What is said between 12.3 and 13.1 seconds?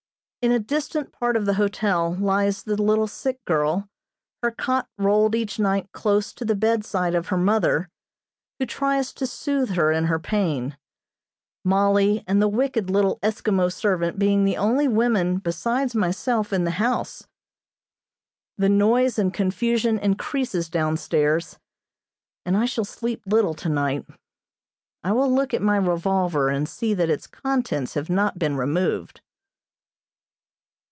the wicked